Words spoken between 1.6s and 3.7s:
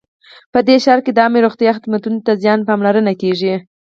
خدمتونو ته زیاته پاملرنه کیږي